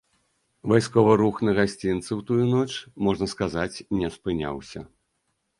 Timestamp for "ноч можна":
2.55-3.25